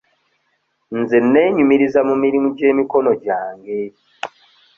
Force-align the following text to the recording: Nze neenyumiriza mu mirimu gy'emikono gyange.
Nze 0.99 1.17
neenyumiriza 1.31 1.99
mu 2.09 2.15
mirimu 2.23 2.47
gy'emikono 2.57 3.11
gyange. 3.23 3.77